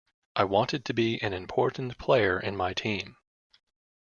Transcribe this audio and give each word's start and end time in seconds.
I 0.35 0.45
wanted 0.45 0.83
to 0.85 0.95
be 0.95 1.21
an 1.21 1.31
important 1.31 1.99
player 1.99 2.39
in 2.39 2.57
my 2.57 2.73
team. 2.73 3.17